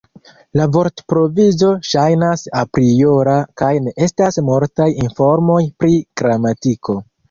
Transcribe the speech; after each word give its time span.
La 0.59 0.63
vortprovizo 0.77 1.69
ŝajnas 1.91 2.47
apriora 2.63 3.37
kaj 3.65 3.71
ne 3.87 3.97
estas 4.09 4.43
multaj 4.51 4.93
informoj 5.07 5.63
pri 5.83 5.99
gramatiko. 6.21 7.03